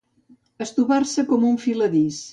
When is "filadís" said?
1.67-2.23